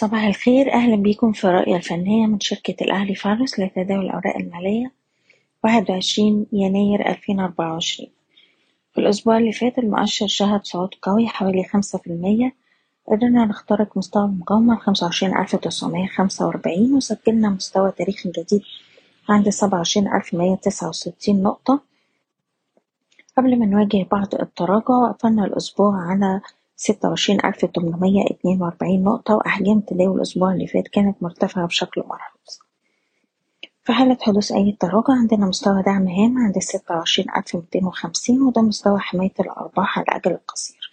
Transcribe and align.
صباح 0.00 0.24
الخير. 0.24 0.72
أهلا 0.72 0.96
بيكم 0.96 1.32
في 1.32 1.44
الرؤية 1.44 1.76
الفنية 1.76 2.26
من 2.26 2.40
شركة 2.40 2.84
الأهلي 2.84 3.14
فارس 3.14 3.60
لتداول 3.60 4.04
الأوراق 4.04 4.36
المالية 4.36 4.92
واحد 5.64 5.90
وعشرين 5.90 6.46
يناير 6.52 7.08
ألفين 7.08 7.40
أربعة 7.40 7.72
وعشرين. 7.72 8.10
في 8.92 9.00
الأسبوع 9.00 9.38
اللي 9.38 9.52
فات 9.52 9.78
المؤشر 9.78 10.26
شهد 10.26 10.64
صعود 10.64 10.94
قوي 11.02 11.26
حوالي 11.26 11.64
خمسة 11.64 11.98
في 11.98 12.06
المية. 12.06 12.54
قدرنا 13.08 13.44
نخترق 13.44 13.96
مستوى 13.98 14.24
المقاومة 14.24 14.74
الخمسة 14.74 15.06
وعشرين 15.06 15.38
ألف 15.38 15.56
تسعمية 15.56 16.06
خمسة 16.06 16.46
وأربعين 16.46 16.94
وسجلنا 16.94 17.48
مستوى 17.48 17.92
تاريخي 17.92 18.30
جديد 18.30 18.62
عند 19.28 19.48
سبعة 19.48 19.78
وعشرين 19.78 20.08
ألف 20.08 20.34
مية 20.34 20.56
تسعة 20.56 20.88
وستين 20.88 21.42
نقطة. 21.42 21.80
قبل 23.38 23.58
ما 23.58 23.66
نواجه 23.66 24.06
بعض 24.12 24.34
التراجع 24.34 25.12
قفلنا 25.12 25.44
الأسبوع 25.44 26.10
على 26.10 26.40
ستة 26.80 27.08
وعشرين 27.08 27.38
ألف 27.44 27.64
تمنمية 27.64 28.24
اتنين 28.30 28.62
وأربعين 28.62 29.04
نقطة 29.04 29.34
وأحجام 29.34 29.80
تداول 29.80 30.16
الأسبوع 30.16 30.52
اللي 30.52 30.66
فات 30.66 30.88
كانت 30.88 31.22
مرتفعة 31.22 31.66
بشكل 31.66 32.00
ملحوظ. 32.00 32.58
في 33.84 33.92
حالة 33.92 34.18
حدوث 34.20 34.52
أي 34.52 34.76
تراجع 34.80 35.12
عندنا 35.12 35.46
مستوى 35.46 35.82
دعم 35.82 36.08
هام 36.08 36.38
عند 36.38 36.58
ستة 36.58 36.94
وعشرين 36.94 37.28
ألف 37.36 37.54
ميتين 37.56 37.84
وخمسين 37.84 38.42
وده 38.42 38.62
مستوى 38.62 38.98
حماية 39.00 39.32
الأرباح 39.40 39.98
على 39.98 40.04
الأجل 40.08 40.30
القصير. 40.32 40.90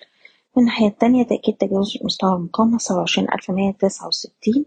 من 0.57 0.63
الناحية 0.63 0.87
التانية 0.87 1.23
تأكيد 1.23 1.55
تجاوز 1.55 1.97
مستوى 2.03 2.35
المقاومة 2.35 2.77
سبعة 2.77 2.99
وعشرين 2.99 3.27
ألف 3.33 3.51
مية 3.51 3.71
تسعة 3.71 4.07
وستين. 4.07 4.65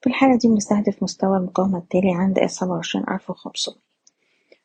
في 0.00 0.06
الحالة 0.06 0.36
دي 0.36 0.48
بنستهدف 0.48 1.02
مستوى 1.02 1.36
المقاومة 1.36 1.78
التالي 1.78 2.14
عند 2.14 2.46
سبعة 2.46 2.72
وعشرين 2.76 3.04
ألف 3.10 3.30
وخمسمية. 3.30 3.76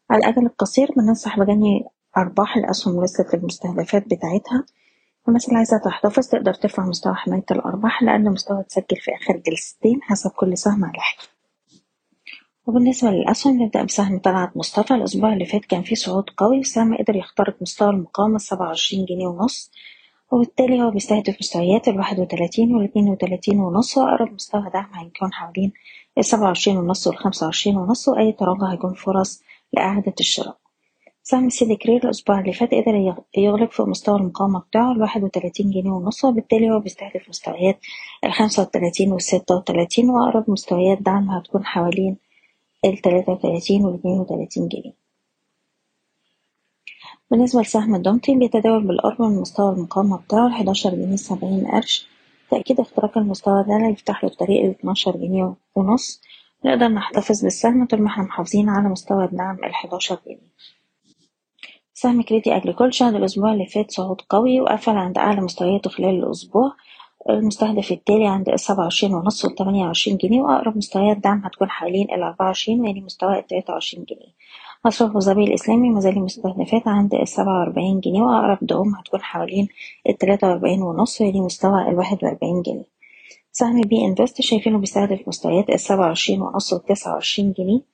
على 0.10 0.20
الأجل 0.20 0.46
القصير 0.46 0.92
بننصح 0.98 1.40
بجني 1.40 1.86
أرباح 2.18 2.58
الأسهم 2.58 2.96
وصلت 2.96 3.36
للمستهدفات 3.36 4.06
بتاعتها. 4.06 4.66
الناس 5.28 5.48
اللي 5.48 5.58
عايزة 5.58 5.78
تحتفظ 5.78 6.28
تقدر 6.28 6.54
ترفع 6.54 6.86
مستوى 6.86 7.14
حماية 7.14 7.46
الأرباح 7.52 8.04
لأقل 8.04 8.30
مستوى 8.32 8.64
تسجل 8.64 8.98
في 9.02 9.12
آخر 9.16 9.38
جلستين 9.38 10.02
حسب 10.02 10.32
كل 10.32 10.58
سهم 10.58 10.86
على 10.86 11.00
حدة 11.00 11.28
وبالنسبة 12.68 13.12
للأسهم 13.12 13.62
نبدأ 13.64 13.84
بسهم 13.84 14.20
طلعت 14.20 14.58
مصطفى. 14.58 14.94
الأسبوع 14.94 15.34
اللي 15.34 15.46
فات 15.46 15.66
كان 15.66 15.82
فيه 15.82 15.96
صعود 15.96 16.30
قوي. 16.38 16.58
والسهم 16.58 16.98
قدر 16.98 17.16
يخترق 17.16 17.56
مستوى 17.62 17.90
المقاومة 17.90 18.36
السبعة 18.36 18.68
وعشرين 18.68 19.06
جنيه 19.06 19.28
ونص 19.28 19.72
وبالتالي 20.32 20.82
هو 20.82 20.92
بيستهدف 20.92 21.38
مستويات 21.40 21.88
الواحد 21.88 22.20
وتلاتين 22.20 22.76
والاتنين 22.76 23.10
وتلاتين 23.10 23.60
ونص 23.60 23.98
وأقرب 23.98 24.34
مستوى 24.34 24.70
دعم 24.74 24.94
هيكون 24.94 25.34
حوالين 25.34 25.74
السبعة 26.18 26.44
وعشرين 26.48 26.78
ونص 26.78 27.08
والخمسة 27.08 27.46
وعشرين 27.46 27.78
ونص 27.78 28.08
وأي 28.08 28.32
تراجع 28.32 28.72
هيكون 28.72 28.94
فرص 28.94 29.42
لإعادة 29.74 30.14
الشراء. 30.20 30.58
سهم 31.24 31.50
سيدي 31.50 31.76
كرير 31.76 32.04
الأسبوع 32.04 32.40
اللي 32.40 32.54
فات 32.54 32.70
قدر 32.74 33.16
يغلق 33.38 33.72
فوق 33.72 33.88
مستوى 33.88 34.20
المقاومة 34.20 34.60
بتاعه 34.60 34.92
الواحد 34.92 35.24
وتلاتين 35.24 35.70
جنيه 35.72 35.92
ونص 35.92 36.26
وبالتالي 36.26 36.72
هو 36.72 36.80
بيستهدف 36.80 37.30
مستويات 37.30 37.80
الخمسة 38.26 38.62
وتلاتين 38.64 39.12
والستة 39.12 39.56
وتلاتين 39.56 40.10
وأقرب 40.10 40.50
مستويات 40.52 41.02
دعم 41.02 41.30
هتكون 41.30 41.66
حوالين 41.66 42.18
التلاتة 42.86 43.32
وتلاتين 43.32 43.86
والاتنين 43.86 44.20
وتلاتين 44.20 44.68
جنيه. 44.68 44.94
بالنسبة 47.32 47.62
لسهم 47.62 47.96
الدومتي 47.96 48.36
بيتداول 48.36 48.88
بالقرب 48.88 49.22
من 49.22 49.42
مستوى 49.42 49.74
المقاومة 49.74 50.18
بتاعه 50.18 50.48
الحداشر 50.48 50.90
جنيه 50.90 51.16
سبعين 51.16 51.68
قرش 51.68 52.08
تأكيد 52.52 52.80
اختراق 52.80 53.18
المستوى 53.18 53.64
ده 53.68 53.88
يفتح 53.88 54.24
له 54.24 54.30
الطريق 54.30 54.66
لاتناشر 54.66 55.18
جنيه 55.18 55.54
ونص. 55.76 56.22
نقدر 56.66 56.88
نحتفظ 56.88 57.42
بالسهم 57.44 57.86
طول 57.88 58.02
ما 58.02 58.08
إحنا 58.08 58.24
محافظين 58.24 58.70
على 58.70 58.90
مستوى 58.90 59.26
الدعم 59.26 59.58
الحداشر 59.64 60.18
جنيه. 60.26 60.52
سهم 62.02 62.22
كريدي 62.22 62.56
أجريكول 62.56 62.94
شهد 62.94 63.16
الأسبوع 63.16 63.54
اللي 63.54 63.66
فات 63.66 63.92
صعود 63.92 64.22
قوي 64.30 64.62
وقفل 64.62 64.92
عند 64.92 65.18
أعلى 65.18 65.42
مستوياته 65.42 65.90
خلال 65.90 66.24
الأسبوع. 66.24 66.72
المستهدف 67.30 67.92
التالي 67.92 68.28
عند 68.28 68.50
السبعة 68.50 68.84
وعشرين 68.84 69.14
ونص 69.14 69.46
والتمانية 69.46 69.86
وعشرين 69.86 70.18
جنيه 70.18 70.42
وأقرب 70.42 70.78
مستويات 70.78 71.18
دعم 71.18 71.46
هتكون 71.46 71.70
حوالين 71.70 72.08
الأربعة 72.12 72.46
وعشرين 72.46 72.82
ويلي 72.82 73.02
مستوى 73.02 73.40
التلاتة 73.40 73.74
وعشرين 73.74 74.06
جنيه. 74.10 74.34
مصرف 74.86 75.10
أبو 75.10 75.20
ظبي 75.20 75.44
الإسلامي 75.44 75.90
مازال 75.90 76.20
مستهدفات 76.20 76.88
عند 76.88 77.14
السبعة 77.16 77.60
وأربعين 77.60 78.00
جنيه 78.00 78.22
وأقرب 78.22 78.58
دعوم 78.62 78.96
هتكون 78.96 79.22
حوالين 79.22 79.68
التلاتة 80.10 80.48
وأربعين 80.48 80.82
ونص 80.82 81.22
ويلي 81.22 81.42
مستوى 81.42 81.82
الواحد 81.90 82.18
وأربعين 82.24 82.62
جنيه. 82.62 82.86
سهم 83.52 83.82
بي 83.82 84.06
انفست 84.06 84.42
شايفينه 84.42 84.78
بيستهدف 84.78 85.28
مستويات 85.28 85.70
السبعة 85.70 86.08
وعشرين 86.08 86.42
ونص 86.42 86.74
والتسعة 86.74 87.14
وعشرين 87.14 87.54
جنيه. 87.58 87.91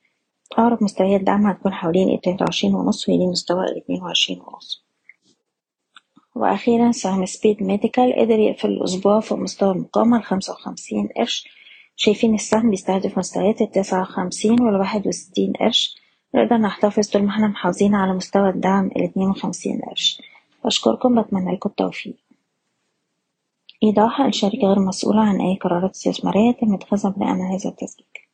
أقرب 0.52 0.82
مستويات 0.82 1.20
دعم 1.20 1.46
هتكون 1.46 1.72
حوالين 1.72 2.14
التلاتة 2.14 2.42
وعشرين 2.44 2.74
ونص 2.74 3.08
ويلي 3.08 3.26
مستوى 3.26 3.64
الاتنين 3.64 4.02
وعشرين 4.02 4.40
ونص. 4.40 4.84
وأخيرا 6.34 6.92
سهم 6.92 7.26
سبيد 7.26 7.62
ميديكال 7.62 8.12
قدر 8.18 8.38
يقفل 8.38 8.68
الأسبوع 8.68 9.20
فوق 9.20 9.38
مستوى 9.38 9.70
المقاومة 9.72 10.16
الخمسة 10.18 10.52
وخمسين 10.52 11.08
قرش. 11.16 11.48
شايفين 11.96 12.34
السهم 12.34 12.70
بيستهدف 12.70 13.18
مستويات 13.18 13.60
التسعة 13.62 14.00
وخمسين 14.02 14.60
والواحد 14.62 15.06
وستين 15.06 15.52
قرش. 15.52 15.96
نقدر 16.34 16.56
نحتفظ 16.56 17.08
طول 17.08 17.22
ما 17.22 17.30
إحنا 17.30 17.46
محافظين 17.48 17.94
على 17.94 18.12
مستوى 18.12 18.48
الدعم 18.48 18.86
الاتنين 18.86 19.30
وخمسين 19.30 19.80
قرش. 19.80 20.22
بشكركم 20.64 21.22
بتمنى 21.22 21.52
لكم 21.54 21.70
التوفيق. 21.70 22.16
إيضاح 23.82 24.20
الشركة 24.20 24.58
غير 24.68 24.78
مسؤولة 24.78 25.20
عن 25.20 25.40
أي 25.40 25.56
قرارات 25.56 25.90
استثمارية 25.90 26.52
تم 26.52 26.74
اتخاذها 26.74 27.10
بناء 27.10 27.28
على 27.28 27.42
هذا 27.42 27.70
التسجيل. 27.70 28.27